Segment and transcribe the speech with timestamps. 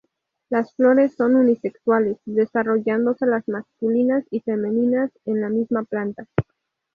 [0.49, 6.25] Las flores son unisexuales, desarrollándose las masculinas y femeninas en la misma planta.